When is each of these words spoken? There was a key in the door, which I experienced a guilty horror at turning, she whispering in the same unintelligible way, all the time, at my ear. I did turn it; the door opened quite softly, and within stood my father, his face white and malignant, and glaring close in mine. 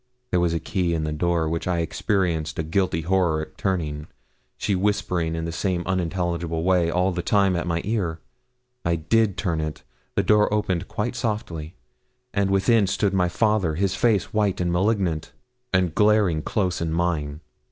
There 0.31 0.39
was 0.39 0.55
a 0.55 0.59
key 0.59 0.95
in 0.95 1.03
the 1.03 1.13
door, 1.13 1.47
which 1.47 1.67
I 1.67 1.77
experienced 1.81 2.57
a 2.57 2.63
guilty 2.63 3.01
horror 3.01 3.41
at 3.43 3.55
turning, 3.55 4.07
she 4.57 4.73
whispering 4.73 5.35
in 5.35 5.45
the 5.45 5.51
same 5.51 5.83
unintelligible 5.85 6.63
way, 6.63 6.89
all 6.89 7.11
the 7.11 7.21
time, 7.21 7.55
at 7.55 7.67
my 7.67 7.81
ear. 7.85 8.19
I 8.83 8.95
did 8.95 9.37
turn 9.37 9.61
it; 9.61 9.83
the 10.15 10.23
door 10.23 10.51
opened 10.51 10.87
quite 10.87 11.15
softly, 11.15 11.75
and 12.33 12.49
within 12.49 12.87
stood 12.87 13.13
my 13.13 13.29
father, 13.29 13.75
his 13.75 13.93
face 13.93 14.33
white 14.33 14.59
and 14.59 14.71
malignant, 14.71 15.33
and 15.71 15.93
glaring 15.93 16.41
close 16.41 16.81
in 16.81 16.91
mine. 16.91 17.41